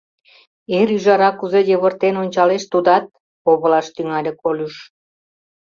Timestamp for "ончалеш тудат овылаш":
2.23-3.87